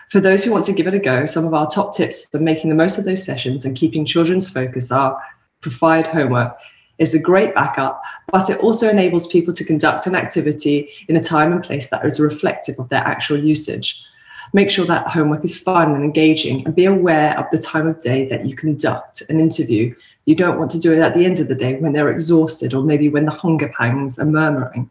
for 0.10 0.20
those 0.20 0.44
who 0.44 0.52
want 0.52 0.66
to 0.66 0.74
give 0.74 0.88
it 0.88 0.94
a 0.94 1.00
go, 1.00 1.26
some 1.26 1.46
of 1.46 1.54
our 1.54 1.68
top 1.68 1.96
tips 1.96 2.26
for 2.26 2.40
making 2.40 2.70
the 2.70 2.76
most 2.76 2.98
of 2.98 3.06
those 3.06 3.24
sessions 3.24 3.64
and 3.64 3.76
keeping 3.76 4.06
children's 4.06 4.50
focus 4.50 4.92
are 4.92 5.22
provide 5.62 6.08
homework 6.08 6.58
is 6.98 7.14
a 7.14 7.22
great 7.22 7.54
backup, 7.56 8.02
but 8.32 8.50
it 8.50 8.60
also 8.60 8.90
enables 8.90 9.28
people 9.28 9.54
to 9.54 9.64
conduct 9.64 10.08
an 10.08 10.16
activity 10.16 10.90
in 11.08 11.16
a 11.16 11.24
time 11.24 11.54
and 11.54 11.64
place 11.64 11.90
that 11.90 12.06
is 12.06 12.20
reflective 12.20 12.78
of 12.80 12.90
their 12.90 13.02
actual 13.02 13.38
usage. 13.38 14.04
Make 14.52 14.72
sure 14.72 14.86
that 14.86 15.08
homework 15.08 15.44
is 15.44 15.58
fun 15.58 15.94
and 15.94 16.04
engaging 16.04 16.66
and 16.66 16.76
be 16.76 16.86
aware 16.86 17.38
of 17.40 17.46
the 17.52 17.60
time 17.60 17.88
of 17.88 18.02
day 18.02 18.28
that 18.30 18.48
you 18.48 18.56
conduct 18.56 19.22
an 19.30 19.40
interview. 19.40 19.94
You 20.26 20.36
don't 20.36 20.58
want 20.58 20.72
to 20.72 20.80
do 20.80 20.92
it 20.92 21.00
at 21.00 21.14
the 21.14 21.24
end 21.24 21.40
of 21.40 21.48
the 21.48 21.56
day 21.56 21.76
when 21.76 21.94
they're 21.94 22.10
exhausted 22.10 22.74
or 22.74 22.84
maybe 22.84 23.10
when 23.10 23.26
the 23.26 23.32
hunger 23.32 23.72
pangs 23.78 24.18
are 24.18 24.26
murmuring. 24.26 24.90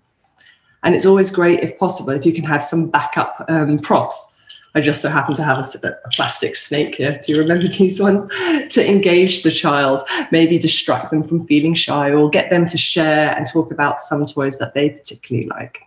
And 0.85 0.95
it's 0.95 1.07
always 1.07 1.33
great, 1.33 1.61
if 1.61 1.77
possible, 1.77 2.11
if 2.11 2.25
you 2.25 2.33
can 2.33 2.45
have 2.45 2.63
some 2.63 2.91
backup 2.91 3.45
um, 3.49 3.81
props 3.81 4.38
I 4.75 4.81
just 4.81 5.01
so 5.01 5.09
happen 5.09 5.35
to 5.35 5.43
have 5.43 5.59
a, 5.59 5.89
a, 5.89 6.09
plastic 6.13 6.55
snake 6.55 6.97
here. 6.97 7.21
Do 7.25 7.33
you 7.33 7.39
remember 7.39 7.69
these 7.79 8.01
ones? 8.01 8.27
to 8.71 8.89
engage 8.89 9.43
the 9.43 9.51
child, 9.51 10.03
maybe 10.31 10.59
distract 10.59 11.11
them 11.11 11.23
from 11.23 11.47
feeling 11.47 11.75
shy 11.75 12.11
or 12.11 12.29
get 12.29 12.51
them 12.51 12.67
to 12.67 12.79
share 12.79 13.35
and 13.37 13.47
talk 13.47 13.73
about 13.73 14.01
some 14.01 14.27
toys 14.27 14.59
that 14.59 14.75
they 14.75 14.91
particularly 14.91 15.49
like. 15.49 15.83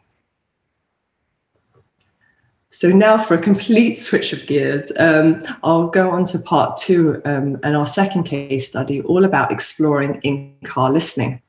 So 2.74 2.88
now 2.88 3.18
for 3.18 3.34
a 3.34 3.42
complete 3.42 3.98
switch 3.98 4.32
of 4.32 4.46
gears, 4.48 4.94
um, 4.98 5.44
I'll 5.62 5.90
go 5.90 6.10
on 6.10 6.24
to 6.26 6.40
part 6.40 6.78
two 6.78 7.22
um, 7.26 7.60
and 7.64 7.76
our 7.76 7.86
second 7.86 8.24
case 8.24 8.70
study, 8.70 9.02
all 9.02 9.26
about 9.26 9.52
exploring 9.52 10.22
in-car 10.24 10.90
listening. 10.90 11.42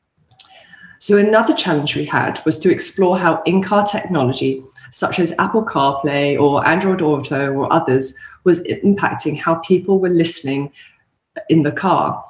So 1.03 1.19
another 1.19 1.53
challenge 1.53 1.97
we 1.97 2.05
had 2.05 2.41
was 2.45 2.61
to 2.61 2.71
explore 2.71 3.19
how 3.19 3.43
in-car 3.45 3.83
technology 3.83 4.63
such 4.93 5.19
as 5.19 5.35
Apple 5.39 5.65
CarPlay 5.65 6.39
or 6.39 6.67
Android 6.67 7.03
Auto 7.03 7.53
or 7.53 7.73
others, 7.73 8.17
was 8.45 8.63
impacting 8.65 9.39
how 9.39 9.57
people 9.57 9.99
were 9.99 10.11
listening 10.11 10.71
in 11.49 11.63
the 11.63 11.73
car. 11.73 12.25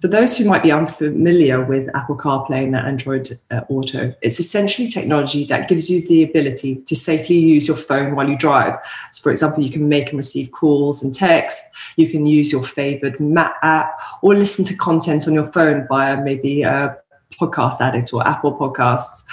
For 0.00 0.08
those 0.08 0.36
who 0.36 0.44
might 0.44 0.62
be 0.62 0.72
unfamiliar 0.72 1.64
with 1.64 1.88
Apple 1.94 2.16
CarPlay 2.16 2.64
and 2.64 2.76
Android 2.76 3.30
uh, 3.50 3.62
Auto, 3.68 4.14
it's 4.20 4.38
essentially 4.38 4.88
technology 4.88 5.44
that 5.44 5.68
gives 5.68 5.88
you 5.88 6.06
the 6.06 6.24
ability 6.24 6.82
to 6.86 6.94
safely 6.94 7.38
use 7.38 7.68
your 7.68 7.76
phone 7.76 8.14
while 8.14 8.28
you 8.28 8.36
drive. 8.36 8.74
So, 9.12 9.22
for 9.22 9.30
example, 9.30 9.62
you 9.62 9.70
can 9.70 9.88
make 9.88 10.08
and 10.08 10.16
receive 10.16 10.50
calls 10.50 11.02
and 11.02 11.14
texts. 11.14 11.62
You 11.96 12.10
can 12.10 12.26
use 12.26 12.50
your 12.52 12.64
favorite 12.64 13.20
map 13.20 13.54
app 13.62 14.00
or 14.22 14.34
listen 14.34 14.64
to 14.66 14.74
content 14.74 15.28
on 15.28 15.34
your 15.34 15.46
phone 15.46 15.86
via 15.88 16.20
maybe 16.20 16.62
a 16.62 16.96
podcast 17.40 17.80
addict 17.80 18.12
or 18.12 18.26
Apple 18.26 18.56
Podcasts 18.56 19.24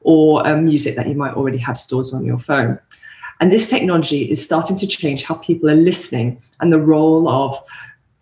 or 0.00 0.46
um, 0.46 0.64
music 0.64 0.96
that 0.96 1.08
you 1.08 1.14
might 1.14 1.34
already 1.34 1.58
have 1.58 1.78
stored 1.78 2.06
on 2.12 2.24
your 2.24 2.38
phone. 2.38 2.78
And 3.40 3.50
this 3.50 3.68
technology 3.68 4.30
is 4.30 4.44
starting 4.44 4.76
to 4.78 4.86
change 4.86 5.24
how 5.24 5.34
people 5.34 5.68
are 5.68 5.74
listening 5.74 6.40
and 6.60 6.72
the 6.72 6.80
role 6.80 7.28
of 7.28 7.58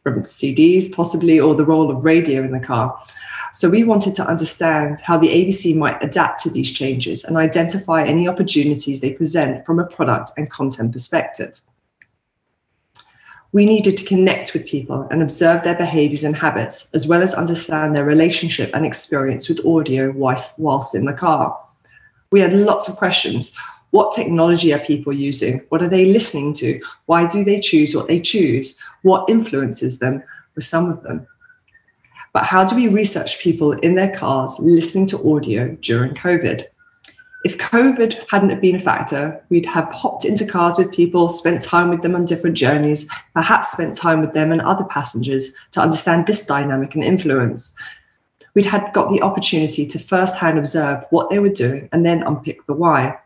CDs, 0.07 0.91
possibly, 0.91 1.39
or 1.39 1.55
the 1.55 1.65
role 1.65 1.91
of 1.91 2.05
radio 2.05 2.43
in 2.43 2.53
the 2.53 2.61
car. 2.61 2.99
So 3.53 3.69
we 3.69 3.85
wanted 3.85 4.15
to 4.15 4.27
understand 4.27 5.01
how 5.01 5.19
the 5.19 5.29
ABC 5.29 5.77
might 5.77 6.03
adapt 6.03 6.43
to 6.45 6.51
these 6.51 6.71
changes 6.71 7.25
and 7.25 7.37
identify 7.37 8.05
any 8.05 8.29
opportunities 8.29 9.01
they 9.01 9.13
present 9.13 9.67
from 9.67 9.79
a 9.79 9.87
product 9.87 10.31
and 10.37 10.49
content 10.49 10.93
perspective. 10.93 11.61
We 13.53 13.67
needed 13.67 13.97
to 13.97 14.05
connect 14.05 14.53
with 14.53 14.67
people 14.67 15.09
and 15.11 15.23
observe 15.23 15.65
their 15.65 15.75
behaviors 15.75 16.25
and 16.25 16.37
habits, 16.37 16.93
as 16.95 17.07
well 17.07 17.23
as 17.23 17.35
understand 17.35 17.97
their 17.97 18.05
relationship 18.05 18.71
and 18.75 18.87
experience 18.87 19.49
with 19.49 19.67
audio 19.67 20.13
whilst, 20.13 20.95
in 20.95 21.05
the 21.05 21.13
car 21.13 21.59
we 22.31 22.41
had 22.41 22.53
lots 22.53 22.89
of 22.89 22.97
questions. 22.97 23.55
What 23.91 24.15
technology 24.15 24.73
are 24.73 24.79
people 24.79 25.13
using? 25.13 25.61
What 25.69 25.83
are 25.83 25.89
they 25.89 26.05
listening 26.05 26.53
to? 26.55 26.81
Why 27.07 27.27
do 27.27 27.43
they 27.43 27.59
choose 27.59 27.95
what 27.95 28.07
they 28.07 28.21
choose? 28.21 28.79
What 29.03 29.29
influences 29.29 29.99
them 29.99 30.23
with 30.55 30.65
some 30.65 30.89
of 30.89 31.03
them? 31.03 31.27
But 32.33 32.45
how 32.45 32.65
do 32.65 32.77
we 32.77 32.87
research 32.87 33.41
people 33.41 33.73
in 33.73 33.97
their 33.97 34.15
cars 34.15 34.57
listening 34.61 35.07
to 35.07 35.35
audio 35.35 35.77
during 35.81 36.15
COVID? 36.15 36.67
If 37.45 37.57
COVID 37.57 38.29
hadn't 38.31 38.61
been 38.61 38.77
a 38.77 38.81
factor, 38.81 39.43
we'd 39.49 39.67
have 39.67 39.93
hopped 39.95 40.25
into 40.25 40.45
cars 40.45 40.77
with 40.77 40.93
people, 40.93 41.29
spent 41.29 41.63
time 41.63 41.89
with 41.89 42.03
them 42.03 42.15
on 42.15 42.27
different 42.27 42.57
journeys, 42.57 43.11
perhaps 43.33 43.73
spent 43.73 43.97
time 43.97 44.21
with 44.21 44.35
them 44.35 44.53
and 44.53 44.61
other 44.61 44.85
passengers 44.85 45.53
to 45.73 45.81
understand 45.81 46.27
this 46.27 46.45
dynamic 46.45 46.95
and 46.95 47.03
influence 47.03 47.75
we'd 48.55 48.65
had 48.65 48.93
got 48.93 49.09
the 49.09 49.23
opportunity 49.23 49.87
to 49.87 49.99
firsthand 49.99 50.59
observe 50.59 51.05
what 51.11 51.31
they 51.31 51.39
were 51.39 51.49
doing 51.49 51.89
and 51.93 52.05
then 52.05 52.23
unpick 52.23 52.65
the 52.67 52.73
why. 52.73 53.19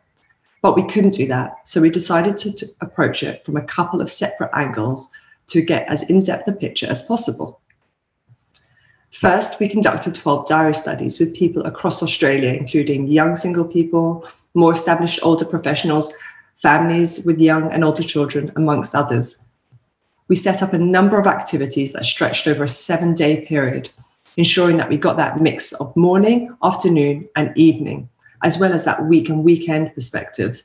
But 0.62 0.76
we 0.76 0.84
couldn't 0.84 1.14
do 1.14 1.26
that. 1.26 1.66
So 1.66 1.80
we 1.80 1.90
decided 1.90 2.36
to, 2.38 2.52
to 2.52 2.66
approach 2.80 3.22
it 3.22 3.44
from 3.44 3.56
a 3.56 3.62
couple 3.62 4.00
of 4.00 4.10
separate 4.10 4.50
angles 4.54 5.10
to 5.48 5.60
get 5.60 5.86
as 5.88 6.08
in 6.08 6.22
depth 6.22 6.48
a 6.48 6.52
picture 6.52 6.86
as 6.86 7.02
possible. 7.02 7.60
First, 9.14 9.60
we 9.60 9.68
conducted 9.68 10.16
12 10.16 10.48
diary 10.48 10.74
studies 10.74 11.20
with 11.20 11.36
people 11.36 11.64
across 11.64 12.02
Australia, 12.02 12.52
including 12.52 13.06
young 13.06 13.36
single 13.36 13.64
people, 13.64 14.26
more 14.54 14.72
established 14.72 15.20
older 15.22 15.44
professionals, 15.44 16.12
families 16.56 17.24
with 17.24 17.38
young 17.38 17.70
and 17.70 17.84
older 17.84 18.02
children, 18.02 18.50
amongst 18.56 18.92
others. 18.92 19.48
We 20.26 20.34
set 20.34 20.64
up 20.64 20.72
a 20.72 20.78
number 20.78 21.16
of 21.16 21.28
activities 21.28 21.92
that 21.92 22.04
stretched 22.04 22.48
over 22.48 22.64
a 22.64 22.68
seven 22.68 23.14
day 23.14 23.46
period, 23.46 23.88
ensuring 24.36 24.78
that 24.78 24.88
we 24.88 24.96
got 24.96 25.16
that 25.16 25.40
mix 25.40 25.72
of 25.74 25.96
morning, 25.96 26.52
afternoon, 26.64 27.28
and 27.36 27.56
evening, 27.56 28.08
as 28.42 28.58
well 28.58 28.72
as 28.72 28.84
that 28.84 29.04
week 29.04 29.28
and 29.28 29.44
weekend 29.44 29.94
perspective. 29.94 30.64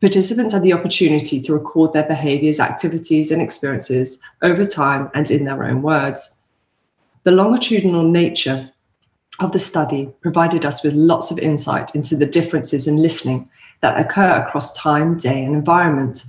Participants 0.00 0.54
had 0.54 0.62
the 0.62 0.72
opportunity 0.72 1.38
to 1.42 1.52
record 1.52 1.92
their 1.92 2.08
behaviors, 2.08 2.60
activities, 2.60 3.30
and 3.30 3.42
experiences 3.42 4.22
over 4.40 4.64
time 4.64 5.10
and 5.12 5.30
in 5.30 5.44
their 5.44 5.64
own 5.64 5.82
words. 5.82 6.41
The 7.24 7.30
longitudinal 7.30 8.02
nature 8.02 8.72
of 9.38 9.52
the 9.52 9.58
study 9.58 10.12
provided 10.22 10.64
us 10.64 10.82
with 10.82 10.94
lots 10.94 11.30
of 11.30 11.38
insight 11.38 11.94
into 11.94 12.16
the 12.16 12.26
differences 12.26 12.88
in 12.88 12.96
listening 12.96 13.48
that 13.80 13.98
occur 13.98 14.44
across 14.44 14.72
time, 14.76 15.16
day, 15.16 15.44
and 15.44 15.54
environment. 15.54 16.24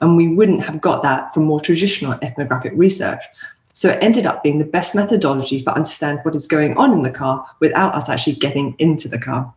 And 0.00 0.16
we 0.16 0.28
wouldn't 0.28 0.64
have 0.64 0.80
got 0.80 1.02
that 1.02 1.34
from 1.34 1.44
more 1.44 1.58
traditional 1.58 2.12
ethnographic 2.22 2.72
research. 2.76 3.22
So 3.72 3.88
it 3.88 4.02
ended 4.02 4.24
up 4.24 4.44
being 4.44 4.58
the 4.58 4.64
best 4.64 4.94
methodology 4.94 5.62
for 5.64 5.70
understand 5.70 6.20
what 6.22 6.36
is 6.36 6.46
going 6.46 6.76
on 6.76 6.92
in 6.92 7.02
the 7.02 7.10
car 7.10 7.44
without 7.58 7.94
us 7.96 8.08
actually 8.08 8.36
getting 8.36 8.76
into 8.78 9.08
the 9.08 9.18
car. 9.18 9.52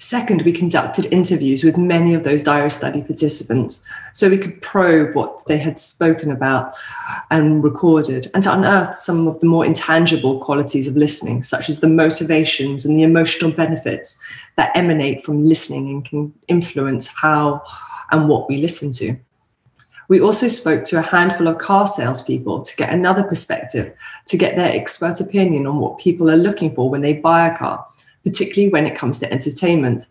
Second, 0.00 0.40
we 0.42 0.52
conducted 0.52 1.12
interviews 1.12 1.62
with 1.62 1.76
many 1.76 2.14
of 2.14 2.24
those 2.24 2.42
diary 2.42 2.70
study 2.70 3.02
participants 3.02 3.86
so 4.14 4.30
we 4.30 4.38
could 4.38 4.62
probe 4.62 5.14
what 5.14 5.44
they 5.46 5.58
had 5.58 5.78
spoken 5.78 6.30
about 6.30 6.74
and 7.30 7.62
recorded 7.62 8.30
and 8.32 8.42
to 8.42 8.50
unearth 8.50 8.96
some 8.96 9.28
of 9.28 9.38
the 9.40 9.46
more 9.46 9.66
intangible 9.66 10.40
qualities 10.40 10.86
of 10.86 10.96
listening, 10.96 11.42
such 11.42 11.68
as 11.68 11.80
the 11.80 11.86
motivations 11.86 12.86
and 12.86 12.98
the 12.98 13.02
emotional 13.02 13.50
benefits 13.50 14.18
that 14.56 14.74
emanate 14.74 15.22
from 15.22 15.44
listening 15.44 15.90
and 15.90 16.04
can 16.06 16.32
influence 16.48 17.06
how 17.06 17.62
and 18.10 18.26
what 18.26 18.48
we 18.48 18.56
listen 18.56 18.92
to. 18.92 19.14
We 20.08 20.18
also 20.18 20.48
spoke 20.48 20.84
to 20.86 20.98
a 20.98 21.02
handful 21.02 21.46
of 21.46 21.58
car 21.58 21.86
salespeople 21.86 22.62
to 22.62 22.76
get 22.76 22.90
another 22.90 23.22
perspective, 23.22 23.94
to 24.28 24.38
get 24.38 24.56
their 24.56 24.72
expert 24.72 25.20
opinion 25.20 25.66
on 25.66 25.76
what 25.76 25.98
people 25.98 26.30
are 26.30 26.38
looking 26.38 26.74
for 26.74 26.88
when 26.88 27.02
they 27.02 27.12
buy 27.12 27.48
a 27.48 27.56
car 27.56 27.86
particularly 28.24 28.72
when 28.72 28.86
it 28.86 28.96
comes 28.96 29.18
to 29.20 29.32
entertainment. 29.32 30.06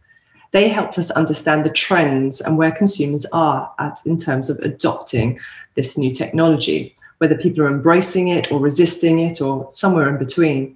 They 0.52 0.70
helped 0.70 0.98
us 0.98 1.12
understand 1.12 1.64
the 1.64 1.70
trends 1.70 2.42
and 2.42 2.58
where 2.58 2.72
consumers 2.72 3.26
are 3.28 3.72
at 3.80 4.00
in 4.06 4.18
terms 4.18 4.50
of 4.50 4.58
adopting 4.60 5.40
this 5.76 5.98
new 5.98 6.12
technology, 6.12 6.96
whether 7.20 7.38
people 7.38 7.64
are 7.64 7.68
embracing 7.72 8.30
it 8.30 8.52
or 8.52 8.60
resisting 8.60 9.20
it 9.20 9.42
or 9.42 9.70
somewhere 9.70 10.10
in 10.10 10.18
between, 10.18 10.76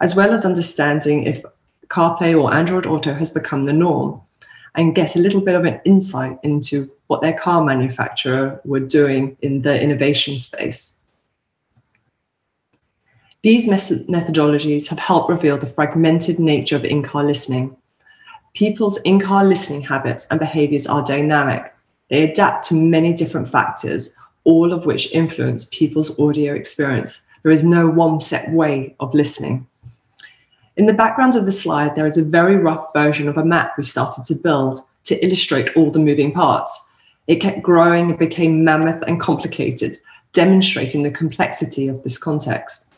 as 0.00 0.14
well 0.14 0.32
as 0.32 0.44
understanding 0.44 1.22
if 1.22 1.44
CarPlay 1.88 2.38
or 2.40 2.52
Android 2.52 2.86
Auto 2.86 3.14
has 3.14 3.30
become 3.30 3.64
the 3.64 3.72
norm 3.72 4.20
and 4.74 4.94
get 4.94 5.16
a 5.16 5.20
little 5.20 5.40
bit 5.40 5.54
of 5.54 5.64
an 5.64 5.80
insight 5.84 6.36
into 6.42 6.86
what 7.06 7.22
their 7.22 7.32
car 7.32 7.64
manufacturer 7.64 8.60
were 8.64 8.80
doing 8.80 9.36
in 9.40 9.62
the 9.62 9.80
innovation 9.80 10.36
space. 10.36 11.05
These 13.46 13.68
methodologies 13.68 14.88
have 14.88 14.98
helped 14.98 15.30
reveal 15.30 15.56
the 15.56 15.68
fragmented 15.68 16.40
nature 16.40 16.74
of 16.74 16.84
in 16.84 17.04
car 17.04 17.22
listening. 17.22 17.76
People's 18.54 18.96
in 19.02 19.20
car 19.20 19.44
listening 19.44 19.82
habits 19.82 20.26
and 20.32 20.40
behaviors 20.40 20.84
are 20.88 21.04
dynamic. 21.04 21.72
They 22.08 22.28
adapt 22.28 22.66
to 22.66 22.74
many 22.74 23.12
different 23.12 23.48
factors, 23.48 24.18
all 24.42 24.72
of 24.72 24.84
which 24.84 25.12
influence 25.12 25.66
people's 25.66 26.18
audio 26.18 26.54
experience. 26.54 27.24
There 27.44 27.52
is 27.52 27.62
no 27.62 27.86
one 27.86 28.18
set 28.18 28.52
way 28.52 28.96
of 28.98 29.14
listening. 29.14 29.68
In 30.76 30.86
the 30.86 30.92
background 30.92 31.36
of 31.36 31.44
the 31.44 31.52
slide, 31.52 31.94
there 31.94 32.04
is 32.04 32.18
a 32.18 32.24
very 32.24 32.56
rough 32.56 32.92
version 32.92 33.28
of 33.28 33.36
a 33.36 33.44
map 33.44 33.74
we 33.76 33.84
started 33.84 34.24
to 34.24 34.34
build 34.34 34.80
to 35.04 35.24
illustrate 35.24 35.76
all 35.76 35.92
the 35.92 36.00
moving 36.00 36.32
parts. 36.32 36.90
It 37.28 37.36
kept 37.36 37.62
growing, 37.62 38.10
it 38.10 38.18
became 38.18 38.64
mammoth 38.64 39.04
and 39.06 39.20
complicated, 39.20 39.98
demonstrating 40.32 41.04
the 41.04 41.12
complexity 41.12 41.86
of 41.86 42.02
this 42.02 42.18
context. 42.18 42.92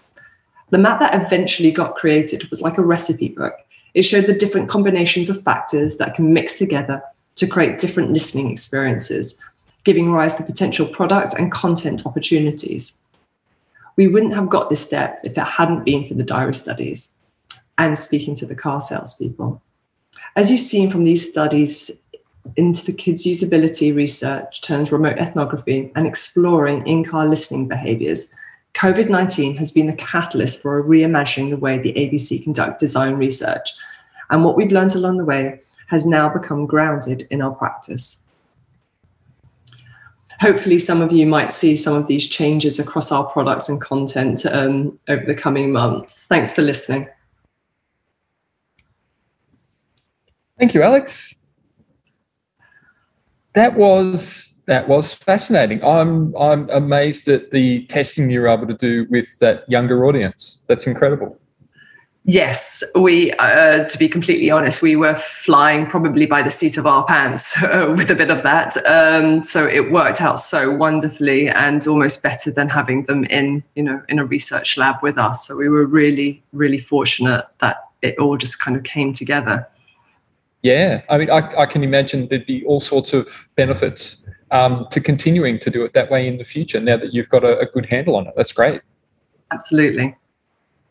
The 0.71 0.79
map 0.79 1.01
that 1.01 1.15
eventually 1.15 1.71
got 1.71 1.97
created 1.97 2.49
was 2.51 2.61
like 2.61 2.79
a 2.79 2.83
recipe 2.83 3.29
book. 3.29 3.55
It 3.95 4.03
showed 4.03 4.27
the 4.27 4.35
different 4.35 4.69
combinations 4.69 5.29
of 5.29 5.43
factors 5.43 5.97
that 5.97 6.15
can 6.15 6.33
mix 6.33 6.55
together 6.55 7.03
to 7.37 7.47
create 7.47 7.79
different 7.79 8.13
listening 8.13 8.51
experiences, 8.51 9.43
giving 9.85 10.13
rise 10.13 10.37
to 10.37 10.43
potential 10.43 10.87
product 10.87 11.35
and 11.35 11.51
content 11.51 12.05
opportunities. 12.05 13.03
We 13.97 14.09
wouldn't 14.09 14.35
have 14.35 14.49
got 14.49 14.69
this 14.69 14.89
depth 14.89 15.25
if 15.25 15.39
it 15.39 15.41
hadn't 15.41 15.85
been 15.85 16.07
for 16.07 16.15
the 16.15 16.23
diary 16.23 16.55
studies 16.55 17.15
and 17.79 17.99
speaking 17.99 18.35
to 18.37 18.47
the 18.47 18.55
car 18.55 18.81
salespeople. 18.81 19.63
As 20.37 20.51
you've 20.51 20.61
seen 20.61 20.91
from 20.91 21.05
these 21.05 21.29
studies 21.29 22.05
into 22.57 22.85
the 22.85 22.93
kids' 22.93 23.27
usability 23.27 23.95
research 23.95 24.61
turns 24.63 24.93
remote 24.93 25.19
ethnography 25.19 25.93
and 25.95 26.07
exploring 26.07 26.87
in-car 26.87 27.27
listening 27.27 27.69
behaviors, 27.69 28.35
COVID 28.79 29.11
19 29.11 29.57
has 29.57 29.73
been 29.73 29.89
the 29.89 29.97
catalyst 29.97 30.63
for 30.63 30.85
reimagining 30.85 31.51
the 31.51 31.57
way 31.57 31.79
the 31.79 31.93
ABC 31.95 32.45
conduct 32.45 32.79
design 32.79 33.15
research. 33.15 33.73
And 34.31 34.45
what 34.45 34.57
we've 34.57 34.71
learned 34.71 34.95
along 34.95 35.17
the 35.17 35.25
way 35.25 35.61
has 35.89 36.07
now 36.07 36.29
become 36.29 36.65
grounded 36.65 37.27
in 37.31 37.43
our 37.43 37.51
practice. 37.51 38.29
Hopefully, 40.41 40.79
some 40.79 41.03
of 41.03 41.11
you 41.11 41.27
might 41.27 41.53
see 41.53 41.77
some 41.77 41.95
of 41.95 42.07
these 42.07 42.29
changes 42.29 42.79
across 42.79 43.11
our 43.11 43.25
products 43.25 43.69
and 43.69 43.81
content 43.81 44.47
um, 44.47 44.97
over 45.09 45.25
the 45.25 45.35
coming 45.35 45.73
months. 45.73 46.27
Thanks 46.27 46.53
for 46.53 46.63
listening. 46.63 47.09
Thank 50.57 50.75
you, 50.75 50.83
Alex. 50.83 51.35
That 53.55 53.77
was 53.77 54.58
that 54.69 54.87
was 54.87 55.15
fascinating. 55.15 55.83
I'm 55.83 56.37
I'm 56.37 56.69
amazed 56.69 57.27
at 57.29 57.51
the 57.51 57.87
testing 57.87 58.31
you 58.31 58.43
were 58.43 58.49
able 58.49 58.67
to 58.67 58.75
do 58.75 59.07
with 59.09 59.39
that 59.39 59.69
younger 59.69 60.05
audience. 60.05 60.65
That's 60.69 60.87
incredible. 60.87 61.39
Yes, 62.25 62.85
we, 62.95 63.33
uh, 63.33 63.87
to 63.87 63.99
be 63.99 64.07
completely 64.07 64.51
honest, 64.51 64.83
we 64.83 64.97
were 64.97 65.15
flying 65.15 65.87
probably 65.87 66.27
by 66.27 66.43
the 66.43 66.51
seat 66.51 66.77
of 66.77 66.87
our 66.87 67.03
pants 67.07 67.57
with 67.63 68.11
a 68.11 68.15
bit 68.15 68.31
of 68.31 68.43
that. 68.43 68.77
Um, 68.87 69.43
so 69.43 69.67
it 69.67 69.91
worked 69.91 70.21
out 70.21 70.39
so 70.39 70.71
wonderfully 70.71 71.49
and 71.49 71.87
almost 71.87 72.23
better 72.23 72.53
than 72.53 72.69
having 72.69 73.05
them 73.05 73.25
in, 73.25 73.65
you 73.77 73.83
know, 73.83 74.03
in 74.11 74.19
a 74.19 74.27
research 74.27 74.77
lab 74.77 74.97
with 75.01 75.17
us. 75.17 75.49
So 75.49 75.57
we 75.57 75.71
were 75.71 75.87
really, 75.87 76.43
really 76.53 76.77
fortunate 76.77 77.47
that 77.61 77.79
it 78.03 78.19
all 78.19 78.37
just 78.37 78.61
kind 78.61 78.77
of 78.77 78.83
came 78.83 79.15
together. 79.15 79.67
Yeah, 80.61 81.01
I 81.09 81.17
mean, 81.17 81.31
I, 81.31 81.63
I 81.63 81.65
can 81.65 81.83
imagine 81.83 82.29
there'd 82.29 82.45
be 82.45 82.63
all 82.67 82.81
sorts 82.81 83.15
of 83.15 83.49
benefits 83.55 84.23
um, 84.51 84.87
to 84.91 85.01
continuing 85.01 85.59
to 85.61 85.71
do 85.71 85.85
it 85.85 85.93
that 85.93 86.11
way 86.11 86.27
in 86.27 86.39
the 86.39 86.45
future 86.45 86.81
now 86.81 86.97
that 86.97 87.13
you've 87.13 87.29
got 87.29 87.45
a, 87.45 87.59
a 87.59 87.67
good 87.67 87.87
handle 87.87 88.17
on 88.17 88.27
it. 88.27 88.35
That's 88.37 88.53
great. 88.53 88.81
Absolutely. 89.51 90.17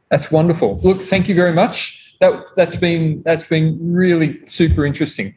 That's 0.10 0.32
wonderful. 0.32 0.80
Look, 0.80 1.02
thank 1.02 1.28
you 1.28 1.36
very 1.36 1.54
much. 1.54 2.16
That 2.20 2.48
that's 2.56 2.76
been 2.76 3.22
that's 3.24 3.44
been 3.44 3.78
really 3.94 4.40
super 4.48 4.86
interesting. 4.86 5.36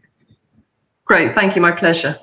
Great. 1.04 1.34
Thank 1.34 1.56
you. 1.56 1.62
My 1.62 1.72
pleasure. 1.72 2.18